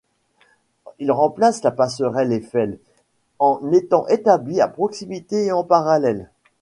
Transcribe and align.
Il 0.97 1.11
remplace 1.11 1.61
la 1.61 1.69
Passerelle 1.69 2.31
Eiffel 2.33 2.79
en 3.37 3.71
étant 3.71 4.07
établi 4.07 4.59
à 4.59 4.67
proximité 4.67 5.45
et 5.45 5.51
en 5.51 5.63
parallèle. 5.63 6.31